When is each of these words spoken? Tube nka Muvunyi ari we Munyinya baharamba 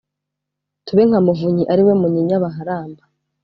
Tube 0.85 1.03
nka 1.09 1.19
Muvunyi 1.25 1.63
ari 1.71 1.81
we 1.87 1.93
Munyinya 2.01 2.43
baharamba 2.43 3.03